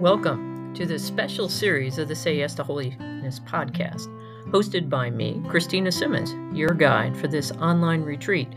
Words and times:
Welcome 0.00 0.72
to 0.76 0.86
this 0.86 1.04
special 1.04 1.46
series 1.46 1.98
of 1.98 2.08
the 2.08 2.16
Say 2.16 2.38
Yes 2.38 2.54
to 2.54 2.64
Holiness 2.64 3.38
podcast, 3.40 4.06
hosted 4.46 4.88
by 4.88 5.10
me, 5.10 5.42
Christina 5.46 5.92
Simmons, 5.92 6.34
your 6.56 6.70
guide 6.70 7.14
for 7.14 7.28
this 7.28 7.52
online 7.52 8.00
retreat 8.00 8.48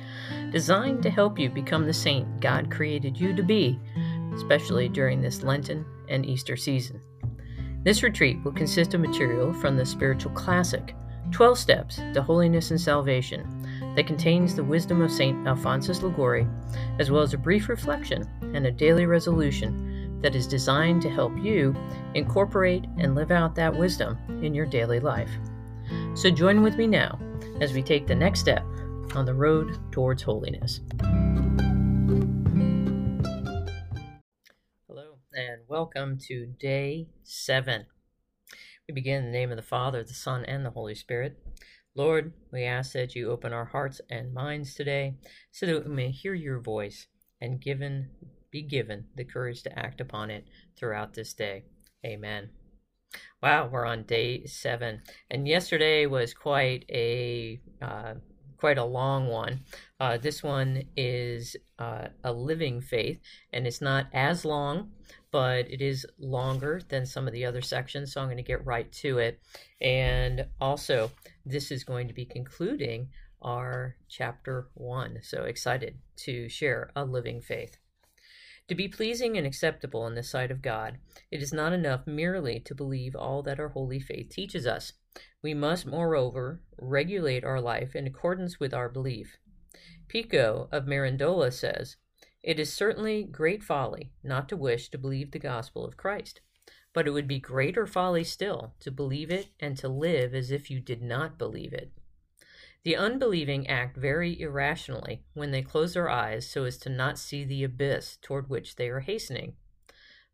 designed 0.54 1.04
to 1.04 1.10
help 1.10 1.38
you 1.38 1.50
become 1.50 1.86
the 1.86 1.92
saint 1.92 2.39
God 2.39 2.71
created 2.71 3.20
you 3.20 3.36
to 3.36 3.43
be, 3.43 3.78
especially 4.34 4.88
during 4.88 5.20
this 5.20 5.43
Lenten 5.43 5.86
and 6.07 6.25
Easter 6.25 6.56
season. 6.56 7.02
This 7.84 8.04
retreat 8.04 8.41
will 8.46 8.54
consist 8.54 8.94
of 8.94 9.02
material 9.02 9.52
from 9.52 9.75
the 9.75 9.86
spiritual 9.86 10.32
classic, 10.32 10.96
12 11.32 11.57
Steps 11.57 11.98
to 12.14 12.21
Holiness 12.21 12.71
and 12.71 12.80
Salvation, 12.80 13.68
that 13.98 14.07
contains 14.07 14.55
the 14.55 14.64
wisdom 14.64 15.02
of 15.02 15.12
St. 15.12 15.46
Alphonsus 15.46 16.04
Liguori, 16.04 16.47
as 17.00 17.11
well 17.11 17.21
as 17.21 17.33
a 17.33 17.38
brief 17.38 17.68
reflection 17.68 18.30
and 18.54 18.66
a 18.66 18.71
daily 18.71 19.05
resolution 19.05 19.93
that 20.23 20.36
is 20.36 20.47
designed 20.47 21.01
to 21.04 21.09
help 21.09 21.37
you 21.37 21.75
incorporate 22.15 22.86
and 22.97 23.13
live 23.13 23.29
out 23.29 23.54
that 23.54 23.75
wisdom 23.77 24.18
in 24.41 24.55
your 24.55 24.65
daily 24.65 24.99
life. 24.99 25.29
So 26.15 26.32
join 26.32 26.63
with 26.63 26.77
me 26.77 26.87
now 26.87 27.19
as 27.59 27.73
we 27.73 27.83
take 27.83 28.07
the 28.07 28.15
next 28.15 28.39
step 28.39 28.65
on 29.15 29.25
the 29.25 29.33
road 29.33 29.77
towards 29.91 30.23
holiness. 30.23 30.79
Hello, 34.88 35.17
and 35.33 35.61
welcome 35.67 36.17
to 36.30 36.47
day 36.58 37.09
seven. 37.23 37.85
We 38.88 38.94
begin 38.94 39.25
in 39.25 39.25
the 39.25 39.38
name 39.38 39.52
of 39.52 39.58
the 39.58 39.61
Father, 39.61 40.03
the 40.03 40.13
Son, 40.13 40.45
and 40.45 40.66
the 40.66 40.71
Holy 40.71 40.95
Spirit. 40.95 41.38
Lord, 41.95 42.33
we 42.52 42.63
ask 42.63 42.94
that 42.94 43.13
you 43.13 43.30
open 43.30 43.52
our 43.52 43.66
hearts 43.66 43.99
and 44.09 44.33
minds 44.33 44.73
today 44.73 45.16
so 45.52 45.66
that 45.66 45.88
we 45.88 45.94
may 45.94 46.11
hear 46.11 46.33
your 46.33 46.59
voice 46.59 47.08
and 47.41 47.61
given 47.61 48.09
be 48.53 48.61
given 48.61 49.03
the 49.15 49.25
courage 49.25 49.63
to 49.63 49.79
act 49.79 49.99
upon 49.99 50.29
it 50.29 50.47
throughout 50.77 51.13
this 51.13 51.33
day. 51.33 51.63
Amen. 52.05 52.49
Wow, 53.41 53.67
we're 53.71 53.85
on 53.85 54.03
day 54.03 54.45
seven, 54.45 55.01
and 55.29 55.47
yesterday 55.47 56.05
was 56.05 56.33
quite 56.33 56.85
a 56.89 57.59
uh, 57.81 58.13
quite 58.57 58.77
a 58.77 58.85
long 58.85 59.27
one. 59.27 59.59
Uh, 59.99 60.17
this 60.17 60.41
one 60.41 60.83
is 60.95 61.55
uh, 61.79 62.07
a 62.23 62.31
living 62.31 62.79
faith, 62.79 63.19
and 63.51 63.67
it's 63.67 63.81
not 63.81 64.05
as 64.13 64.45
long, 64.45 64.91
but 65.31 65.69
it 65.69 65.81
is 65.81 66.05
longer 66.17 66.79
than 66.89 67.05
some 67.05 67.27
of 67.27 67.33
the 67.33 67.45
other 67.45 67.61
sections. 67.61 68.13
So 68.13 68.21
I'm 68.21 68.27
going 68.27 68.37
to 68.37 68.43
get 68.43 68.65
right 68.65 68.89
to 69.03 69.17
it. 69.17 69.41
And 69.81 70.45
also, 70.61 71.11
this 71.45 71.71
is 71.71 71.83
going 71.83 72.07
to 72.07 72.13
be 72.13 72.25
concluding 72.25 73.09
our 73.41 73.97
chapter 74.07 74.69
one. 74.75 75.19
So 75.21 75.43
excited 75.43 75.97
to 76.25 76.47
share 76.47 76.91
a 76.95 77.03
living 77.03 77.41
faith. 77.41 77.77
To 78.69 78.75
be 78.75 78.88
pleasing 78.88 79.38
and 79.38 79.45
acceptable 79.45 80.08
in 80.08 80.16
the 80.16 80.23
sight 80.23 80.50
of 80.50 80.61
God, 80.61 80.97
it 81.30 81.42
is 81.42 81.52
not 81.52 81.73
enough 81.73 82.08
merely 82.08 82.61
to 82.61 82.73
believe 82.73 83.16
all 83.16 83.44
that 83.44 83.59
our 83.59 83.70
holy 83.70 84.00
faith 84.00 84.30
teaches 84.30 84.66
us. 84.66 84.94
We 85.42 85.53
must, 85.53 85.86
moreover, 85.86 86.61
regulate 86.78 87.44
our 87.44 87.59
life 87.59 87.94
in 87.94 88.08
accordance 88.08 88.61
with 88.61 88.73
our 88.73 88.88
belief. 88.88 89.38
Pico 90.08 90.70
of 90.72 90.86
Mirandola 90.86 91.52
says, 91.52 91.97
It 92.42 92.58
is 92.58 92.72
certainly 92.72 93.23
great 93.23 93.64
folly 93.64 94.14
not 94.23 94.47
to 94.50 94.58
wish 94.58 94.89
to 94.89 94.98
believe 94.98 95.31
the 95.31 95.39
gospel 95.39 95.86
of 95.86 95.98
Christ, 95.98 96.39
but 96.94 97.05
it 97.05 97.11
would 97.11 97.27
be 97.27 97.39
greater 97.39 97.86
folly 97.86 98.23
still 98.23 98.75
to 98.80 98.92
believe 98.92 99.30
it 99.30 99.48
and 99.59 99.75
to 99.77 99.89
live 99.89 100.33
as 100.33 100.52
if 100.52 100.72
you 100.72 100.80
did 100.80 101.02
not 101.02 101.38
believe 101.38 101.73
it. 101.73 101.92
The 102.84 102.98
unbelieving 102.98 103.67
act 103.67 103.95
very 103.95 104.38
irrationally 104.42 105.23
when 105.34 105.52
they 105.52 105.62
close 105.62 105.94
their 105.94 106.09
eyes 106.09 106.50
so 106.50 106.66
as 106.66 106.78
to 106.80 106.89
not 106.89 107.17
see 107.17 107.45
the 107.45 107.64
abyss 107.64 108.17
toward 108.22 108.50
which 108.50 108.76
they 108.76 108.89
are 108.89 109.00
hastening. 109.00 109.56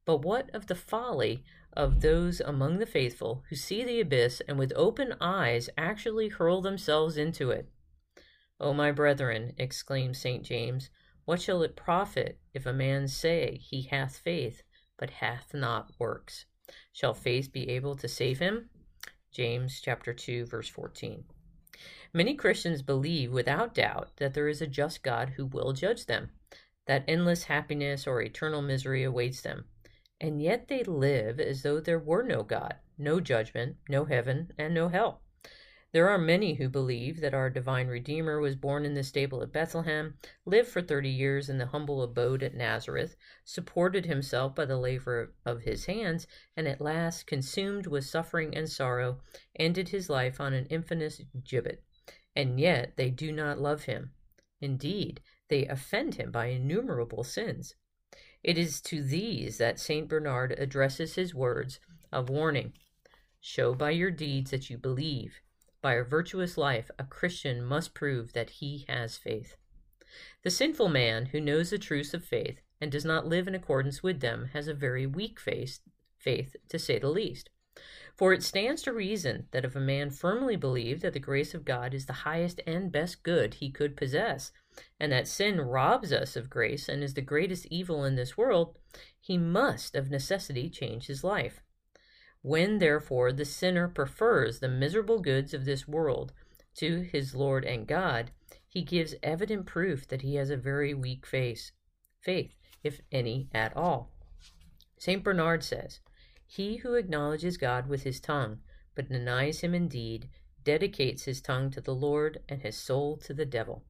But 0.03 0.23
what 0.23 0.49
of 0.55 0.65
the 0.65 0.73
folly 0.73 1.43
of 1.73 2.01
those 2.01 2.39
among 2.39 2.79
the 2.79 2.87
faithful 2.87 3.43
who 3.49 3.55
see 3.55 3.83
the 3.83 4.01
abyss 4.01 4.41
and 4.47 4.57
with 4.57 4.73
open 4.75 5.13
eyes 5.21 5.69
actually 5.77 6.29
hurl 6.29 6.61
themselves 6.61 7.17
into 7.17 7.51
it? 7.51 7.69
O 8.59 8.73
my 8.73 8.91
brethren, 8.91 9.53
exclaimed 9.59 10.17
St. 10.17 10.43
James, 10.43 10.89
what 11.25 11.39
shall 11.39 11.61
it 11.61 11.75
profit 11.75 12.39
if 12.55 12.65
a 12.65 12.73
man 12.73 13.07
say 13.07 13.57
he 13.57 13.83
hath 13.83 14.17
faith, 14.17 14.63
but 14.97 15.11
hath 15.11 15.53
not 15.53 15.91
works? 15.99 16.45
Shall 16.91 17.13
faith 17.13 17.53
be 17.53 17.69
able 17.69 17.95
to 17.97 18.07
save 18.07 18.39
him? 18.39 18.71
James 19.31 19.79
chapter 19.79 20.13
2 20.15 20.47
verse 20.47 20.67
14. 20.67 21.25
Many 22.13 22.35
Christians 22.35 22.81
believe 22.81 23.31
without 23.31 23.73
doubt 23.73 24.17
that 24.17 24.33
there 24.33 24.47
is 24.47 24.61
a 24.61 24.67
just 24.67 25.03
God 25.03 25.29
who 25.37 25.45
will 25.45 25.73
judge 25.73 26.05
them, 26.05 26.31
that 26.85 27.05
endless 27.07 27.43
happiness 27.43 28.07
or 28.07 28.21
eternal 28.21 28.61
misery 28.61 29.03
awaits 29.03 29.41
them. 29.41 29.65
And 30.19 30.41
yet 30.41 30.67
they 30.67 30.83
live 30.83 31.39
as 31.39 31.61
though 31.61 31.79
there 31.79 31.99
were 31.99 32.23
no 32.23 32.43
God, 32.43 32.75
no 32.97 33.19
judgment, 33.19 33.77
no 33.87 34.05
heaven, 34.05 34.51
and 34.57 34.73
no 34.73 34.89
hell. 34.89 35.21
There 35.91 36.09
are 36.09 36.17
many 36.17 36.55
who 36.55 36.69
believe 36.69 37.19
that 37.21 37.33
our 37.33 37.49
divine 37.49 37.87
Redeemer 37.87 38.39
was 38.39 38.55
born 38.55 38.85
in 38.85 38.93
the 38.93 39.03
stable 39.03 39.41
at 39.41 39.51
Bethlehem, 39.51 40.17
lived 40.45 40.69
for 40.69 40.81
thirty 40.81 41.09
years 41.09 41.49
in 41.49 41.57
the 41.57 41.67
humble 41.67 42.03
abode 42.03 42.43
at 42.43 42.53
Nazareth, 42.53 43.15
supported 43.43 44.05
himself 44.05 44.53
by 44.53 44.65
the 44.65 44.77
labor 44.77 45.33
of 45.45 45.61
his 45.61 45.85
hands, 45.85 46.27
and 46.55 46.67
at 46.67 46.81
last, 46.81 47.25
consumed 47.25 47.87
with 47.87 48.05
suffering 48.05 48.55
and 48.55 48.69
sorrow, 48.69 49.21
ended 49.55 49.89
his 49.89 50.09
life 50.09 50.39
on 50.39 50.53
an 50.53 50.65
infamous 50.67 51.21
gibbet 51.43 51.83
and 52.35 52.59
yet 52.59 52.93
they 52.95 53.09
do 53.09 53.31
not 53.31 53.59
love 53.59 53.83
him. 53.83 54.11
Indeed, 54.61 55.21
they 55.49 55.65
offend 55.65 56.15
him 56.15 56.31
by 56.31 56.45
innumerable 56.47 57.23
sins. 57.23 57.75
It 58.43 58.57
is 58.57 58.81
to 58.83 59.03
these 59.03 59.57
that 59.57 59.79
St. 59.79 60.07
Bernard 60.07 60.53
addresses 60.57 61.15
his 61.15 61.35
words 61.35 61.79
of 62.11 62.29
warning 62.29 62.73
Show 63.41 63.73
by 63.73 63.91
your 63.91 64.11
deeds 64.11 64.51
that 64.51 64.69
you 64.69 64.77
believe. 64.77 65.41
By 65.81 65.93
a 65.93 66.03
virtuous 66.03 66.57
life, 66.57 66.91
a 66.99 67.05
Christian 67.05 67.63
must 67.63 67.93
prove 67.93 68.33
that 68.33 68.49
he 68.49 68.85
has 68.89 69.17
faith. 69.17 69.55
The 70.43 70.49
sinful 70.49 70.89
man 70.89 71.27
who 71.27 71.39
knows 71.39 71.69
the 71.69 71.77
truths 71.77 72.13
of 72.13 72.25
faith 72.25 72.59
and 72.81 72.91
does 72.91 73.05
not 73.05 73.27
live 73.27 73.47
in 73.47 73.55
accordance 73.55 74.03
with 74.03 74.19
them 74.19 74.49
has 74.53 74.67
a 74.67 74.73
very 74.73 75.05
weak 75.05 75.39
faith, 75.39 75.79
faith 76.17 76.55
to 76.67 76.79
say 76.79 76.99
the 76.99 77.09
least. 77.09 77.49
For 78.17 78.33
it 78.33 78.43
stands 78.43 78.81
to 78.81 78.91
reason 78.91 79.47
that 79.51 79.63
if 79.63 79.73
a 79.73 79.79
man 79.79 80.09
firmly 80.09 80.57
believed 80.57 81.01
that 81.03 81.13
the 81.13 81.19
grace 81.19 81.53
of 81.53 81.63
God 81.63 81.93
is 81.93 82.05
the 82.05 82.27
highest 82.27 82.59
and 82.67 82.91
best 82.91 83.23
good 83.23 83.53
he 83.55 83.69
could 83.69 83.95
possess, 83.95 84.51
and 84.99 85.13
that 85.13 85.29
sin 85.29 85.61
robs 85.61 86.11
us 86.11 86.35
of 86.35 86.49
grace 86.49 86.89
and 86.89 87.01
is 87.01 87.13
the 87.13 87.21
greatest 87.21 87.65
evil 87.67 88.03
in 88.03 88.15
this 88.15 88.35
world, 88.35 88.77
he 89.17 89.37
must 89.37 89.95
of 89.95 90.11
necessity 90.11 90.69
change 90.69 91.07
his 91.07 91.23
life. 91.23 91.61
When, 92.41 92.79
therefore, 92.79 93.33
the 93.33 93.45
sinner 93.45 93.87
prefers 93.87 94.59
the 94.59 94.69
miserable 94.69 95.19
goods 95.19 95.53
of 95.53 95.65
this 95.65 95.87
world 95.87 96.31
to 96.75 97.01
his 97.01 97.35
Lord 97.35 97.65
and 97.65 97.87
God, 97.87 98.31
he 98.67 98.81
gives 98.81 99.15
evident 99.21 99.65
proof 99.65 100.07
that 100.07 100.21
he 100.21 100.35
has 100.35 100.49
a 100.49 100.57
very 100.57 100.93
weak 100.93 101.25
faith, 101.25 101.71
faith, 102.21 102.53
if 102.83 103.01
any 103.11 103.49
at 103.53 103.75
all. 103.75 104.11
St. 104.97 105.23
Bernard 105.23 105.63
says, 105.63 105.99
he 106.45 106.77
who 106.77 106.95
acknowledges 106.95 107.57
God 107.57 107.87
with 107.87 108.03
his 108.03 108.19
tongue, 108.19 108.59
but 108.95 109.09
denies 109.09 109.59
him 109.59 109.75
in 109.75 109.87
deed, 109.87 110.29
dedicates 110.63 111.23
his 111.23 111.41
tongue 111.41 111.69
to 111.71 111.81
the 111.81 111.93
Lord 111.93 112.39
and 112.49 112.61
his 112.61 112.75
soul 112.75 113.17
to 113.17 113.33
the 113.33 113.45
devil. 113.45 113.83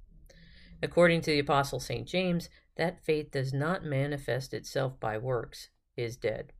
According 0.82 1.22
to 1.22 1.32
the 1.32 1.40
Apostle 1.40 1.80
St. 1.80 2.08
James, 2.08 2.50
that 2.76 3.04
faith 3.04 3.32
does 3.32 3.54
not 3.54 3.84
manifest 3.84 4.54
itself 4.54 5.00
by 5.00 5.18
works, 5.18 5.70
is 5.96 6.18
dead. 6.18 6.54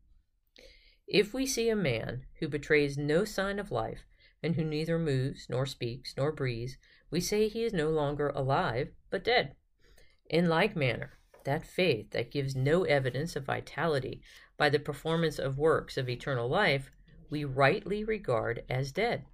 If 1.12 1.34
we 1.34 1.48
see 1.48 1.70
a 1.70 1.76
man 1.76 2.26
who 2.40 2.48
betrays 2.48 2.96
no 2.96 3.26
sign 3.26 3.58
of 3.58 3.72
life, 3.72 4.06
and 4.44 4.56
who 4.56 4.64
neither 4.64 5.00
moves, 5.00 5.48
nor 5.50 5.66
speaks, 5.66 6.14
nor 6.16 6.32
breathes, 6.32 6.78
we 7.10 7.20
say 7.20 7.48
he 7.48 7.64
is 7.64 7.74
no 7.74 7.90
longer 7.90 8.30
alive, 8.30 8.90
but 9.10 9.24
dead. 9.24 9.56
In 10.30 10.48
like 10.48 10.76
manner, 10.76 11.18
that 11.46 11.66
faith 11.66 12.12
that 12.12 12.30
gives 12.30 12.56
no 12.56 12.84
evidence 12.84 13.36
of 13.36 13.46
vitality 13.46 14.22
by 14.56 14.70
the 14.70 14.78
performance 14.78 15.40
of 15.40 15.58
works 15.58 15.98
of 15.98 16.08
eternal 16.08 16.48
life, 16.48 16.92
we 17.32 17.44
rightly 17.44 18.04
regard 18.04 18.64
as 18.70 18.92
dead. 18.92 19.26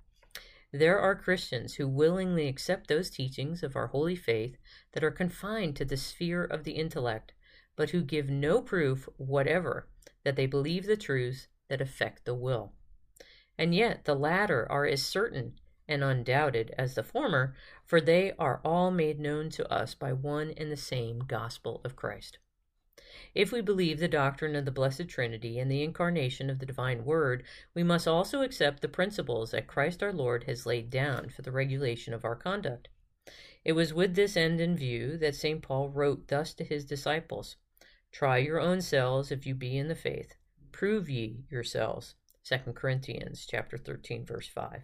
There 0.72 0.98
are 0.98 1.14
Christians 1.14 1.76
who 1.76 1.90
willingly 1.90 2.48
accept 2.48 2.88
those 2.88 3.10
teachings 3.10 3.64
of 3.64 3.76
our 3.76 3.88
holy 3.88 4.16
faith 4.16 4.56
that 4.94 5.04
are 5.04 5.12
confined 5.12 5.76
to 5.76 5.84
the 5.84 5.98
sphere 5.98 6.46
of 6.46 6.64
the 6.64 6.74
intellect, 6.74 7.34
but 7.76 7.90
who 7.90 8.02
give 8.02 8.30
no 8.30 8.62
proof 8.62 9.10
whatever 9.18 9.90
that 10.24 10.38
they 10.38 10.46
believe 10.46 10.86
the 10.86 10.96
truths 10.96 11.50
that 11.68 11.82
affect 11.82 12.26
the 12.26 12.36
will. 12.36 12.74
And 13.58 13.74
yet 13.74 14.06
the 14.06 14.16
latter 14.16 14.70
are 14.72 14.86
as 14.86 15.04
certain 15.04 15.60
and 15.88 16.04
undoubted 16.04 16.74
as 16.78 16.96
the 16.96 17.04
former, 17.04 17.56
for 17.86 18.02
they 18.02 18.34
are 18.40 18.62
all 18.66 18.92
made 18.92 19.20
known 19.20 19.50
to 19.52 19.72
us 19.72 19.94
by 19.94 20.12
one 20.14 20.52
and 20.58 20.72
the 20.72 20.78
same 20.78 21.20
gospel 21.20 21.82
of 21.84 21.96
Christ. 21.96 22.40
If 23.34 23.52
we 23.52 23.62
believe 23.62 24.00
the 24.00 24.08
doctrine 24.08 24.56
of 24.56 24.66
the 24.66 24.72
Blessed 24.72 25.08
Trinity 25.08 25.60
and 25.60 25.70
the 25.70 25.84
incarnation 25.84 26.50
of 26.50 26.60
the 26.60 26.66
divine 26.66 27.06
Word, 27.06 27.44
we 27.74 27.84
must 27.84 28.08
also 28.08 28.42
accept 28.42 28.82
the 28.82 28.88
principles 28.88 29.52
that 29.52 29.68
Christ 29.68 30.02
our 30.02 30.14
Lord 30.14 30.46
has 30.46 30.66
laid 30.66 30.90
down 30.90 31.30
for 31.30 31.42
the 31.42 31.52
regulation 31.52 32.14
of 32.14 32.26
our 32.26 32.36
conduct. 32.36 32.88
It 33.64 33.74
was 33.74 33.94
with 33.94 34.16
this 34.16 34.36
end 34.38 34.60
in 34.62 34.76
view 34.76 35.18
that 35.18 35.36
St. 35.36 35.62
Paul 35.62 35.90
wrote 35.90 36.28
thus 36.28 36.54
to 36.56 36.64
his 36.64 36.86
disciples 36.86 37.58
Try 38.12 38.38
your 38.38 38.60
own 38.60 38.82
selves 38.82 39.32
if 39.32 39.46
you 39.46 39.56
be 39.56 39.78
in 39.78 39.88
the 39.88 39.96
faith. 39.96 40.36
Prove 40.76 41.10
ye 41.10 41.46
yourselves. 41.50 42.16
2 42.44 42.74
Corinthians 42.74 43.48
chapter 43.50 43.78
13 43.78 44.26
verse 44.26 44.50
5. 44.50 44.82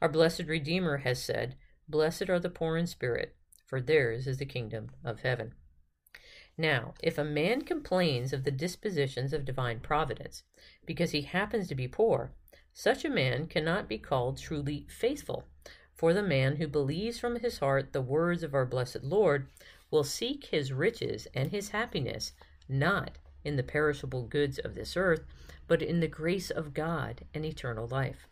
Our 0.00 0.08
blessed 0.08 0.44
Redeemer 0.44 0.98
has 0.98 1.20
said, 1.20 1.56
Blessed 1.88 2.30
are 2.30 2.38
the 2.38 2.48
poor 2.48 2.76
in 2.76 2.86
spirit, 2.86 3.34
for 3.66 3.80
theirs 3.80 4.28
is 4.28 4.38
the 4.38 4.46
kingdom 4.46 4.92
of 5.04 5.22
heaven. 5.22 5.54
Now, 6.56 6.94
if 7.02 7.18
a 7.18 7.24
man 7.24 7.62
complains 7.62 8.32
of 8.32 8.44
the 8.44 8.52
dispositions 8.52 9.32
of 9.32 9.44
divine 9.44 9.80
providence 9.80 10.44
because 10.86 11.10
he 11.10 11.22
happens 11.22 11.66
to 11.66 11.74
be 11.74 11.88
poor, 11.88 12.30
such 12.72 13.04
a 13.04 13.10
man 13.10 13.48
cannot 13.48 13.88
be 13.88 13.98
called 13.98 14.38
truly 14.38 14.86
faithful. 14.88 15.44
For 15.92 16.14
the 16.14 16.22
man 16.22 16.56
who 16.56 16.68
believes 16.68 17.18
from 17.18 17.40
his 17.40 17.58
heart 17.58 17.92
the 17.92 18.00
words 18.00 18.44
of 18.44 18.54
our 18.54 18.64
blessed 18.64 19.02
Lord 19.02 19.48
will 19.90 20.04
seek 20.04 20.44
his 20.44 20.72
riches 20.72 21.26
and 21.34 21.50
his 21.50 21.70
happiness 21.70 22.30
not 22.68 23.18
in 23.44 23.56
the 23.56 23.62
perishable 23.62 24.22
goods 24.22 24.58
of 24.58 24.74
this 24.74 24.96
earth, 24.96 25.24
but 25.66 25.82
in 25.82 26.00
the 26.00 26.08
grace 26.08 26.50
of 26.50 26.74
God 26.74 27.22
and 27.34 27.44
eternal 27.44 27.86
life. 27.86 28.26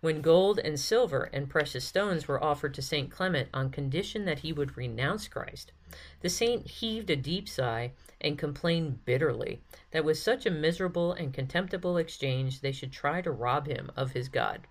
When 0.00 0.20
gold 0.20 0.58
and 0.58 0.78
silver 0.78 1.30
and 1.32 1.48
precious 1.48 1.84
stones 1.84 2.28
were 2.28 2.42
offered 2.44 2.74
to 2.74 2.82
St. 2.82 3.10
Clement 3.10 3.48
on 3.54 3.70
condition 3.70 4.26
that 4.26 4.40
he 4.40 4.52
would 4.52 4.76
renounce 4.76 5.28
Christ, 5.28 5.72
the 6.20 6.28
saint 6.28 6.66
heaved 6.66 7.08
a 7.08 7.16
deep 7.16 7.48
sigh 7.48 7.92
and 8.20 8.38
complained 8.38 9.06
bitterly 9.06 9.62
that 9.92 10.04
with 10.04 10.18
such 10.18 10.44
a 10.44 10.50
miserable 10.50 11.12
and 11.14 11.32
contemptible 11.32 11.96
exchange 11.96 12.60
they 12.60 12.70
should 12.70 12.92
try 12.92 13.22
to 13.22 13.30
rob 13.30 13.66
him 13.66 13.90
of 13.96 14.12
his 14.12 14.28
God. 14.28 14.66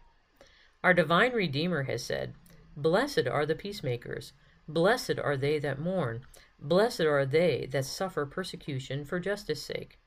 Our 0.84 0.94
divine 0.94 1.32
Redeemer 1.32 1.84
has 1.84 2.04
said, 2.04 2.36
Blessed 2.78 3.26
are 3.28 3.48
the 3.48 3.56
peacemakers, 3.56 4.34
blessed 4.68 5.18
are 5.18 5.36
they 5.36 5.58
that 5.58 5.80
mourn, 5.80 6.22
blessed 6.60 7.02
are 7.02 7.26
they 7.26 7.68
that 7.72 7.86
suffer 7.86 8.26
persecution 8.26 9.06
for 9.06 9.20
justice 9.20 9.64
sake. 9.64 10.00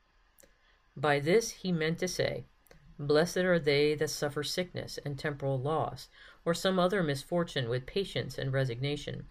By 0.95 1.19
this 1.19 1.51
he 1.51 1.71
meant 1.71 1.99
to 1.99 2.07
say, 2.07 2.45
Blessed 2.99 3.37
are 3.37 3.59
they 3.59 3.93
that 3.95 4.09
suffer 4.09 4.43
sickness 4.43 4.97
and 5.05 5.19
temporal 5.19 5.59
loss, 5.59 6.09
or 6.43 6.55
some 6.55 6.79
other 6.79 7.03
misfortune 7.03 7.69
with 7.69 7.85
patience 7.85 8.37
and 8.37 8.51
resignation. 8.51 9.27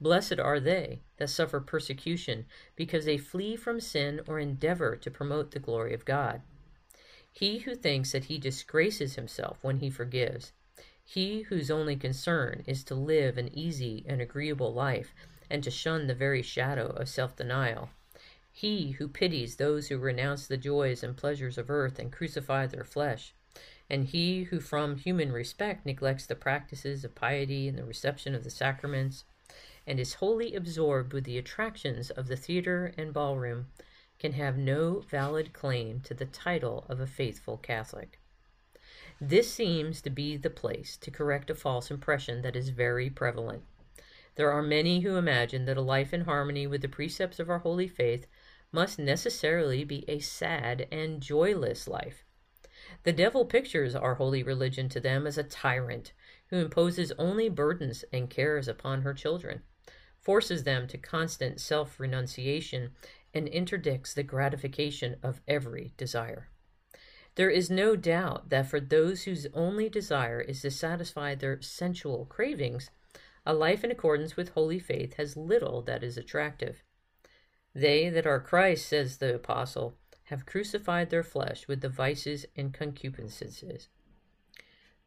Blessed 0.00 0.38
are 0.38 0.60
they 0.60 1.02
that 1.16 1.30
suffer 1.30 1.60
persecution 1.60 2.46
because 2.76 3.04
they 3.04 3.18
flee 3.18 3.56
from 3.56 3.80
sin 3.80 4.20
or 4.26 4.38
endeavor 4.38 4.94
to 4.96 5.10
promote 5.10 5.50
the 5.50 5.58
glory 5.58 5.94
of 5.94 6.04
God. 6.04 6.42
He 7.32 7.58
who 7.58 7.74
thinks 7.74 8.12
that 8.12 8.26
he 8.26 8.38
disgraces 8.38 9.16
himself 9.16 9.58
when 9.62 9.78
he 9.78 9.90
forgives, 9.90 10.52
he 11.04 11.42
whose 11.42 11.70
only 11.70 11.96
concern 11.96 12.62
is 12.66 12.84
to 12.84 12.94
live 12.94 13.36
an 13.36 13.52
easy 13.56 14.04
and 14.08 14.20
agreeable 14.20 14.72
life 14.72 15.14
and 15.50 15.62
to 15.62 15.70
shun 15.70 16.06
the 16.06 16.14
very 16.14 16.42
shadow 16.42 16.86
of 16.86 17.08
self 17.08 17.36
denial, 17.36 17.90
he 18.52 18.92
who 18.92 19.08
pities 19.08 19.56
those 19.56 19.88
who 19.88 19.98
renounce 19.98 20.46
the 20.46 20.56
joys 20.56 21.02
and 21.02 21.16
pleasures 21.16 21.58
of 21.58 21.68
earth 21.68 21.98
and 21.98 22.12
crucify 22.12 22.66
their 22.66 22.84
flesh, 22.84 23.34
and 23.90 24.06
he 24.06 24.44
who 24.44 24.60
from 24.60 24.96
human 24.96 25.32
respect 25.32 25.84
neglects 25.84 26.26
the 26.26 26.36
practices 26.36 27.04
of 27.04 27.14
piety 27.14 27.68
and 27.68 27.76
the 27.76 27.84
reception 27.84 28.34
of 28.34 28.44
the 28.44 28.50
sacraments, 28.50 29.24
and 29.86 29.98
is 29.98 30.14
wholly 30.14 30.54
absorbed 30.54 31.12
with 31.12 31.24
the 31.24 31.36
attractions 31.36 32.10
of 32.10 32.28
the 32.28 32.36
theater 32.36 32.94
and 32.96 33.12
ballroom, 33.12 33.66
can 34.18 34.32
have 34.32 34.56
no 34.56 35.00
valid 35.00 35.52
claim 35.52 36.00
to 36.00 36.14
the 36.14 36.24
title 36.24 36.86
of 36.88 37.00
a 37.00 37.06
faithful 37.06 37.58
Catholic. 37.58 38.18
This 39.20 39.52
seems 39.52 40.00
to 40.02 40.10
be 40.10 40.36
the 40.36 40.50
place 40.50 40.96
to 40.98 41.10
correct 41.10 41.50
a 41.50 41.54
false 41.54 41.90
impression 41.90 42.42
that 42.42 42.56
is 42.56 42.68
very 42.68 43.10
prevalent. 43.10 43.64
There 44.36 44.50
are 44.50 44.62
many 44.62 45.00
who 45.00 45.16
imagine 45.16 45.64
that 45.66 45.76
a 45.76 45.82
life 45.82 46.12
in 46.12 46.22
harmony 46.22 46.66
with 46.66 46.82
the 46.82 46.88
precepts 46.88 47.38
of 47.38 47.48
our 47.48 47.60
holy 47.60 47.88
faith 47.88 48.26
must 48.72 48.98
necessarily 48.98 49.84
be 49.84 50.04
a 50.08 50.18
sad 50.18 50.88
and 50.90 51.20
joyless 51.20 51.86
life. 51.86 52.24
The 53.04 53.12
devil 53.12 53.44
pictures 53.44 53.94
our 53.94 54.16
holy 54.16 54.42
religion 54.42 54.88
to 54.90 55.00
them 55.00 55.26
as 55.26 55.38
a 55.38 55.44
tyrant 55.44 56.12
who 56.48 56.56
imposes 56.56 57.12
only 57.12 57.48
burdens 57.48 58.04
and 58.12 58.28
cares 58.28 58.68
upon 58.68 59.02
her 59.02 59.14
children 59.14 59.62
forces 60.24 60.64
them 60.64 60.86
to 60.88 60.96
constant 60.96 61.60
self 61.60 62.00
renunciation, 62.00 62.92
and 63.34 63.46
interdicts 63.46 64.14
the 64.14 64.22
gratification 64.22 65.16
of 65.22 65.42
every 65.46 65.92
desire. 65.98 66.48
There 67.34 67.50
is 67.50 67.68
no 67.68 67.94
doubt 67.94 68.48
that 68.48 68.68
for 68.68 68.80
those 68.80 69.24
whose 69.24 69.46
only 69.52 69.88
desire 69.88 70.40
is 70.40 70.62
to 70.62 70.70
satisfy 70.70 71.34
their 71.34 71.60
sensual 71.60 72.24
cravings, 72.24 72.90
a 73.46 73.54
life 73.54 73.84
in 73.84 73.90
accordance 73.90 74.36
with 74.36 74.50
holy 74.50 74.78
faith 74.78 75.14
has 75.14 75.36
little 75.36 75.82
that 75.82 76.02
is 76.02 76.16
attractive. 76.16 76.82
They 77.74 78.08
that 78.08 78.26
are 78.26 78.40
Christ, 78.40 78.88
says 78.88 79.18
the 79.18 79.34
apostle, 79.34 79.96
have 80.24 80.46
crucified 80.46 81.10
their 81.10 81.22
flesh 81.22 81.68
with 81.68 81.80
the 81.80 81.88
vices 81.88 82.46
and 82.56 82.72
concupiscences. 82.72 83.88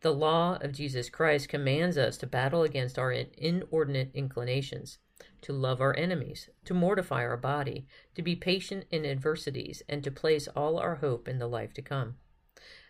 The 0.02 0.14
law 0.14 0.58
of 0.62 0.74
Jesus 0.74 1.10
Christ 1.10 1.50
commands 1.50 1.98
us 1.98 2.18
to 2.18 2.28
battle 2.28 2.64
against 2.64 3.00
our 3.00 3.12
inordinate 3.12 4.12
inclinations 4.14 5.00
to 5.42 5.54
love 5.54 5.82
our 5.82 5.96
enemies, 5.98 6.50
to 6.66 6.74
mortify 6.74 7.24
our 7.24 7.38
body, 7.38 7.86
to 8.16 8.22
be 8.22 8.36
patient 8.36 8.86
in 8.92 9.06
adversities, 9.06 9.82
and 9.88 10.04
to 10.04 10.12
place 10.12 10.48
all 10.50 10.78
our 10.78 10.96
hope 10.96 11.28
in 11.28 11.40
the 11.40 11.48
life 11.48 11.74
to 11.74 11.82
come. 11.82 12.16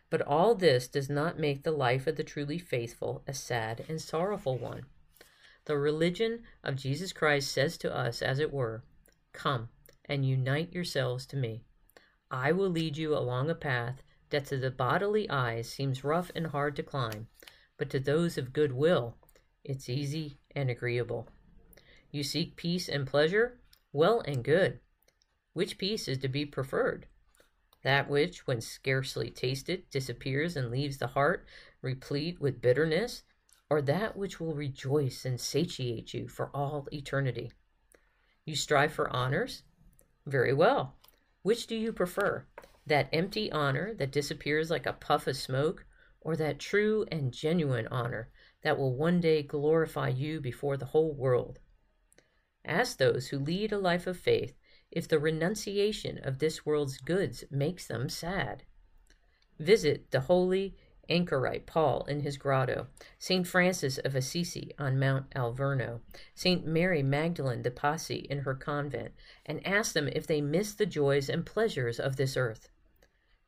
But 0.09 0.21
all 0.21 0.55
this 0.55 0.87
does 0.87 1.09
not 1.09 1.39
make 1.39 1.63
the 1.63 1.71
life 1.71 2.07
of 2.07 2.15
the 2.15 2.23
truly 2.23 2.57
faithful 2.57 3.23
a 3.27 3.33
sad 3.33 3.85
and 3.89 4.01
sorrowful 4.01 4.57
one. 4.57 4.85
The 5.67 5.77
religion 5.77 6.43
of 6.63 6.77
Jesus 6.77 7.11
Christ 7.11 7.51
says 7.51 7.77
to 7.79 7.93
us, 7.93 8.21
as 8.21 8.39
it 8.39 8.53
were, 8.53 8.85
Come 9.33 9.67
and 10.05 10.25
unite 10.25 10.71
yourselves 10.71 11.25
to 11.25 11.35
me. 11.35 11.65
I 12.31 12.53
will 12.53 12.69
lead 12.69 12.95
you 12.95 13.13
along 13.13 13.49
a 13.49 13.55
path 13.55 14.01
that 14.29 14.45
to 14.45 14.55
the 14.55 14.71
bodily 14.71 15.29
eyes 15.29 15.67
seems 15.67 16.05
rough 16.05 16.31
and 16.33 16.47
hard 16.47 16.77
to 16.77 16.83
climb, 16.83 17.27
but 17.75 17.89
to 17.89 17.99
those 17.99 18.37
of 18.37 18.53
good 18.53 18.71
will, 18.71 19.17
it's 19.65 19.89
easy 19.89 20.39
and 20.55 20.69
agreeable. 20.69 21.27
You 22.11 22.23
seek 22.23 22.55
peace 22.55 22.87
and 22.87 23.05
pleasure? 23.05 23.59
Well 23.91 24.21
and 24.21 24.45
good. 24.45 24.79
Which 25.51 25.77
peace 25.77 26.07
is 26.07 26.19
to 26.19 26.29
be 26.29 26.45
preferred? 26.45 27.07
That 27.83 28.09
which, 28.09 28.47
when 28.47 28.61
scarcely 28.61 29.29
tasted, 29.29 29.89
disappears 29.89 30.55
and 30.55 30.71
leaves 30.71 30.97
the 30.97 31.07
heart 31.07 31.45
replete 31.81 32.39
with 32.39 32.61
bitterness, 32.61 33.23
or 33.69 33.81
that 33.81 34.15
which 34.15 34.39
will 34.39 34.53
rejoice 34.53 35.25
and 35.25 35.39
satiate 35.39 36.13
you 36.13 36.27
for 36.27 36.49
all 36.53 36.87
eternity? 36.91 37.51
You 38.45 38.55
strive 38.55 38.93
for 38.93 39.09
honors? 39.09 39.63
Very 40.25 40.53
well. 40.53 40.95
Which 41.41 41.67
do 41.67 41.75
you 41.75 41.91
prefer? 41.91 42.45
That 42.85 43.09
empty 43.11 43.51
honor 43.51 43.93
that 43.95 44.11
disappears 44.11 44.69
like 44.69 44.85
a 44.85 44.93
puff 44.93 45.27
of 45.27 45.35
smoke, 45.35 45.85
or 46.21 46.35
that 46.37 46.59
true 46.59 47.05
and 47.11 47.33
genuine 47.33 47.87
honor 47.87 48.29
that 48.61 48.77
will 48.77 48.95
one 48.95 49.19
day 49.19 49.43
glorify 49.43 50.09
you 50.09 50.39
before 50.41 50.77
the 50.77 50.85
whole 50.87 51.13
world? 51.13 51.59
Ask 52.65 52.97
those 52.97 53.27
who 53.27 53.39
lead 53.39 53.71
a 53.71 53.77
life 53.77 54.07
of 54.07 54.17
faith 54.17 54.57
if 54.91 55.07
the 55.07 55.19
renunciation 55.19 56.17
of 56.17 56.39
this 56.39 56.65
world's 56.65 56.97
goods 56.97 57.43
makes 57.51 57.87
them 57.87 58.09
sad. 58.09 58.63
Visit 59.59 60.11
the 60.11 60.21
holy 60.21 60.75
anchorite 61.09 61.65
Paul 61.65 62.03
in 62.05 62.21
his 62.21 62.37
grotto, 62.37 62.87
St. 63.19 63.45
Francis 63.45 63.97
of 63.97 64.15
Assisi 64.15 64.73
on 64.77 64.99
Mount 64.99 65.29
Alverno, 65.31 66.01
St. 66.35 66.65
Mary 66.65 67.03
Magdalene 67.03 67.61
de 67.61 67.71
Pazzi 67.71 68.25
in 68.29 68.39
her 68.39 68.55
convent, 68.55 69.13
and 69.45 69.65
ask 69.65 69.93
them 69.93 70.07
if 70.09 70.27
they 70.27 70.41
miss 70.41 70.73
the 70.73 70.85
joys 70.85 71.29
and 71.29 71.45
pleasures 71.45 71.99
of 71.99 72.15
this 72.15 72.35
earth. 72.35 72.69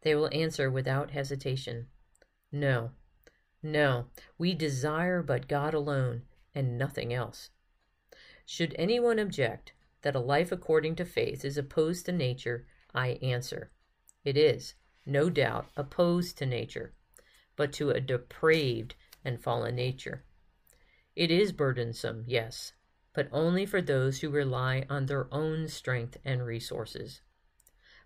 They 0.01 0.15
will 0.15 0.29
answer 0.31 0.71
without 0.71 1.11
hesitation, 1.11 1.87
No, 2.51 2.91
no, 3.61 4.07
we 4.37 4.53
desire 4.53 5.21
but 5.21 5.47
God 5.47 5.73
alone 5.73 6.23
and 6.55 6.77
nothing 6.77 7.13
else. 7.13 7.49
Should 8.45 8.75
anyone 8.77 9.19
object 9.19 9.73
that 10.01 10.15
a 10.15 10.19
life 10.19 10.51
according 10.51 10.95
to 10.95 11.05
faith 11.05 11.43
is 11.43 11.57
opposed 11.57 12.05
to 12.05 12.11
nature, 12.11 12.65
I 12.93 13.19
answer, 13.21 13.71
it 14.23 14.37
is, 14.37 14.75
no 15.05 15.29
doubt, 15.29 15.69
opposed 15.75 16.37
to 16.37 16.45
nature, 16.45 16.93
but 17.59 17.73
to 17.73 17.89
a 17.89 17.99
depraved 17.99 18.95
and 19.25 19.43
fallen 19.43 19.75
nature. 19.75 20.23
It 21.13 21.29
is 21.29 21.51
burdensome, 21.51 22.23
yes, 22.25 22.71
but 23.11 23.27
only 23.33 23.65
for 23.65 23.81
those 23.81 24.21
who 24.21 24.29
rely 24.29 24.85
on 24.89 25.07
their 25.07 25.27
own 25.33 25.67
strength 25.67 26.15
and 26.23 26.45
resources. 26.45 27.19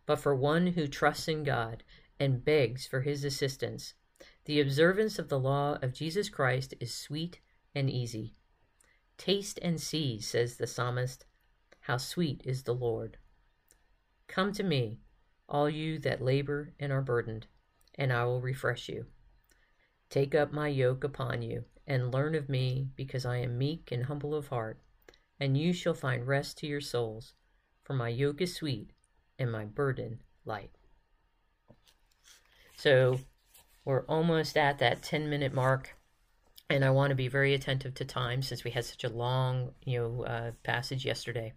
But 0.08 0.16
for 0.16 0.34
one 0.34 0.66
who 0.66 0.88
trusts 0.88 1.28
in 1.28 1.44
God 1.44 1.84
and 2.20 2.44
begs 2.44 2.88
for 2.88 3.02
his 3.02 3.24
assistance, 3.24 3.94
the 4.46 4.60
observance 4.60 5.20
of 5.20 5.30
the 5.30 5.40
law 5.40 5.78
of 5.84 5.94
Jesus 5.94 6.30
Christ 6.30 6.74
is 6.80 6.92
sweet 6.92 7.40
and 7.76 7.92
easy. 7.92 8.34
Taste 9.20 9.60
and 9.62 9.80
see, 9.80 10.20
says 10.20 10.58
the 10.58 10.66
psalmist, 10.66 11.28
how 11.82 11.98
sweet 11.98 12.42
is 12.44 12.64
the 12.64 12.74
Lord. 12.74 13.20
Come 14.28 14.52
to 14.54 14.64
me, 14.64 15.02
all 15.48 15.70
you 15.70 16.00
that 16.00 16.24
labor 16.24 16.74
and 16.80 16.92
are 16.92 17.04
burdened, 17.04 17.46
and 17.94 18.12
I 18.12 18.26
will 18.26 18.42
refresh 18.42 18.90
you. 18.90 19.06
Take 20.14 20.36
up 20.36 20.54
my 20.54 20.68
yoke 20.68 21.04
upon 21.04 21.42
you, 21.42 21.66
and 21.88 22.14
learn 22.14 22.36
of 22.36 22.48
me, 22.48 22.90
because 22.96 23.26
I 23.26 23.38
am 23.38 23.58
meek 23.58 23.92
and 23.92 24.06
humble 24.06 24.36
of 24.36 24.50
heart, 24.50 24.78
and 25.40 25.58
you 25.58 25.74
shall 25.74 25.96
find 25.96 26.28
rest 26.28 26.60
to 26.60 26.68
your 26.68 26.82
souls, 26.82 27.34
for 27.82 27.96
my 27.96 28.10
yoke 28.10 28.40
is 28.40 28.54
sweet 28.54 28.92
and 29.40 29.52
my 29.52 29.66
burden 29.66 30.20
light. 30.46 30.70
So 32.76 33.22
we're 33.86 34.06
almost 34.06 34.56
at 34.56 34.78
that 34.78 35.02
10 35.02 35.32
minute 35.32 35.52
mark. 35.52 35.96
And 36.70 36.86
I 36.86 36.92
want 36.92 37.10
to 37.10 37.16
be 37.16 37.28
very 37.28 37.56
attentive 37.56 37.96
to 37.96 38.06
time 38.06 38.44
since 38.44 38.64
we 38.64 38.70
had 38.70 38.86
such 38.86 39.04
a 39.04 39.10
long, 39.10 39.72
you 39.84 40.00
know, 40.00 40.26
uh, 40.26 40.52
passage 40.62 41.08
yesterday. 41.08 41.54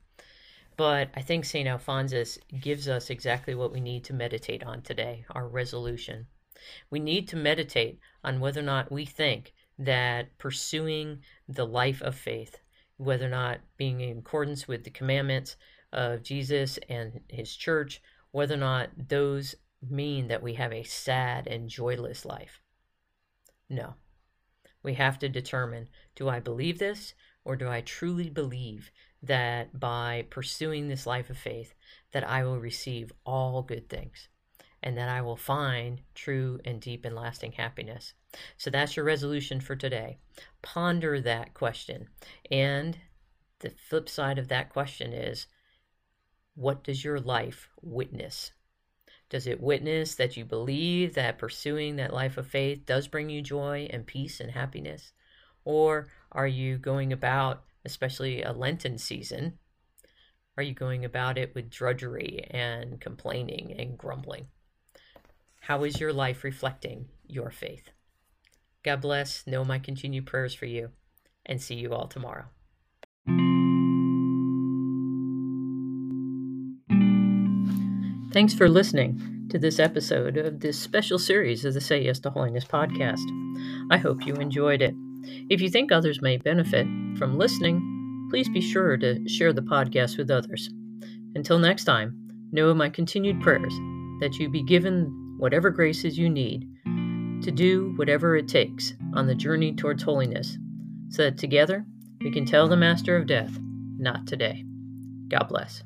But 0.79 1.11
I 1.15 1.21
think 1.21 1.45
St. 1.45 1.69
Alphonsus 1.69 2.39
gives 2.59 2.89
us 2.89 3.11
exactly 3.11 3.55
what 3.55 3.71
we 3.71 3.83
need 3.83 4.05
to 4.05 4.15
meditate 4.15 4.65
on 4.65 4.81
today 4.81 5.27
our 5.29 5.47
resolution. 5.47 6.29
We 6.91 6.99
need 6.99 7.29
to 7.29 7.37
meditate 7.37 7.99
on 8.25 8.41
whether 8.41 8.61
or 8.61 8.65
not 8.65 8.93
we 8.93 9.05
think 9.05 9.53
that 9.79 10.37
pursuing 10.39 11.23
the 11.49 11.67
life 11.67 12.01
of 12.03 12.15
faith, 12.17 12.61
whether 12.97 13.27
or 13.27 13.31
not 13.31 13.61
being 13.77 14.01
in 14.01 14.19
accordance 14.19 14.67
with 14.67 14.85
the 14.85 14.91
commandments 14.91 15.57
of 15.93 16.23
Jesus 16.23 16.79
and 16.89 17.21
his 17.29 17.55
church, 17.55 18.01
whether 18.31 18.55
or 18.55 18.59
not 18.59 18.91
those 19.09 19.55
mean 19.83 20.29
that 20.29 20.43
we 20.43 20.55
have 20.55 20.73
a 20.73 20.83
sad 20.83 21.47
and 21.47 21.69
joyless 21.69 22.25
life. 22.25 22.61
No. 23.69 23.95
We 24.83 24.95
have 24.95 25.19
to 25.21 25.29
determine 25.29 25.89
do 26.15 26.29
I 26.29 26.41
believe 26.41 26.79
this 26.79 27.15
or 27.45 27.57
do 27.57 27.69
I 27.69 27.81
truly 27.81 28.31
believe 28.31 28.91
that 29.23 29.79
by 29.79 30.27
pursuing 30.31 30.89
this 30.89 31.07
life 31.07 31.31
of 31.31 31.39
faith 31.39 31.75
that 32.13 32.25
I 32.25 32.45
will 32.45 32.59
receive 32.59 33.13
all 33.25 33.63
good 33.63 33.89
things 33.89 34.29
and 34.83 34.97
that 34.97 35.09
I 35.09 35.23
will 35.23 35.37
find 35.37 36.01
true 36.15 36.61
and 36.65 36.81
deep 36.81 37.05
and 37.05 37.15
lasting 37.15 37.53
happiness. 37.53 38.15
So 38.57 38.71
that's 38.71 38.97
your 38.97 39.05
resolution 39.05 39.61
for 39.61 39.77
today. 39.77 40.19
Ponder 40.63 41.21
that 41.21 41.55
question. 41.55 42.09
And 42.51 42.99
the 43.61 43.71
flip 43.71 44.09
side 44.09 44.39
of 44.39 44.49
that 44.49 44.71
question 44.71 45.13
is 45.13 45.47
what 46.55 46.85
does 46.85 47.05
your 47.05 47.19
life 47.19 47.69
witness? 47.83 48.53
Does 49.29 49.47
it 49.47 49.61
witness 49.61 50.15
that 50.15 50.37
you 50.37 50.45
believe 50.45 51.15
that 51.15 51.39
pursuing 51.39 51.97
that 51.97 52.13
life 52.13 52.37
of 52.37 52.47
faith 52.47 52.87
does 52.87 53.09
bring 53.09 53.29
you 53.29 53.43
joy 53.43 53.89
and 53.91 54.07
peace 54.07 54.41
and 54.41 54.53
happiness? 54.53 55.13
Or 55.65 56.09
are 56.31 56.47
you 56.47 56.79
going 56.79 57.13
about, 57.13 57.65
especially 57.85 58.43
a 58.43 58.53
Lenten 58.53 58.99
season, 58.99 59.59
are 60.57 60.63
you 60.63 60.75
going 60.75 61.05
about 61.05 61.37
it 61.37 61.55
with 61.55 61.71
drudgery 61.71 62.47
and 62.51 63.01
complaining 63.01 63.75
and 63.79 63.99
grumbling? 63.99 64.47
How 65.67 65.83
is 65.83 65.99
your 65.99 66.13
life 66.13 66.45
reflecting 66.45 67.07
your 67.27 67.51
faith? 67.51 67.91
God 68.85 69.01
bless. 69.01 69.45
Know 69.49 69.65
my 69.65 69.81
continued 69.81 70.25
prayers 70.25 70.55
for 70.55 70.67
you, 70.67 70.91
and 71.45 71.61
see 71.61 71.75
you 71.75 71.93
all 71.93 72.07
tomorrow. 72.07 72.45
Thanks 78.33 78.55
for 78.55 78.69
listening 78.69 79.49
to 79.51 79.59
this 79.59 79.81
episode 79.81 80.37
of 80.37 80.61
this 80.61 80.79
special 80.79 81.19
series 81.19 81.65
of 81.65 81.75
the 81.75 81.81
Say 81.81 82.05
Yes 82.05 82.21
to 82.21 82.31
Holiness 82.31 82.65
podcast. 82.65 83.27
I 83.91 83.97
hope 83.97 84.25
you 84.25 84.35
enjoyed 84.35 84.83
it. 84.83 84.95
If 85.51 85.61
you 85.61 85.69
think 85.69 85.91
others 85.91 86.23
may 86.23 86.37
benefit 86.37 86.87
from 87.19 87.39
listening, 87.39 88.29
please 88.31 88.49
be 88.49 88.61
sure 88.61 88.97
to 88.99 89.29
share 89.29 89.53
the 89.53 89.63
podcast 89.63 90.17
with 90.17 90.31
others. 90.31 90.71
Until 91.35 91.59
next 91.59 91.87
time, 91.87 92.17
know 92.53 92.73
my 92.73 92.89
continued 92.89 93.41
prayers 93.41 93.75
that 94.21 94.37
you 94.39 94.49
be 94.49 94.63
given 94.63 95.26
whatever 95.39 95.71
graces 95.71 96.19
you 96.19 96.29
need 96.29 96.69
to 97.43 97.51
do 97.51 97.93
whatever 97.97 98.37
it 98.37 98.49
takes 98.49 98.95
on 99.15 99.27
the 99.27 99.35
journey 99.35 99.73
towards 99.73 100.03
holiness, 100.03 100.59
so 101.11 101.23
that 101.23 101.39
together 101.39 101.85
we 102.21 102.31
can 102.31 102.47
tell 102.47 102.67
the 102.67 102.77
Master 102.77 103.17
of 103.17 103.27
Death, 103.27 103.59
not 103.99 104.27
today. 104.27 104.65
God 105.29 105.49
bless. 105.49 105.83